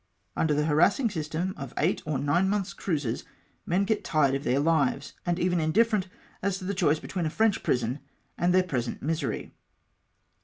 Under 0.35 0.55
the 0.55 0.65
har 0.65 0.77
assing 0.77 1.11
system 1.11 1.53
of 1.57 1.75
eight 1.77 2.01
or 2.07 2.17
nine 2.17 2.49
months' 2.49 2.73
cruises, 2.73 3.23
men 3.67 3.85
get 3.85 4.03
tired 4.03 4.33
of 4.33 4.43
their 4.43 4.57
lives, 4.59 5.13
and 5.27 5.37
even 5.37 5.59
indifferent 5.59 6.07
as 6.41 6.57
to 6.57 6.65
the 6.65 6.73
choice 6.73 6.97
between 6.99 7.27
a 7.27 7.29
French 7.29 7.61
prison 7.61 7.99
and 8.35 8.51
their 8.51 8.63
present 8.63 9.03
misery. 9.03 9.53